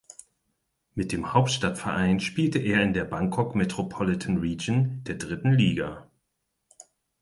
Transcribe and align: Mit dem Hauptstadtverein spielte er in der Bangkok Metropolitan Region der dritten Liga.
Mit 0.95 1.11
dem 1.11 1.31
Hauptstadtverein 1.31 2.19
spielte 2.19 2.57
er 2.57 2.81
in 2.81 2.93
der 2.93 3.05
Bangkok 3.05 3.53
Metropolitan 3.53 4.37
Region 4.37 5.03
der 5.03 5.13
dritten 5.13 5.51
Liga. 5.53 6.09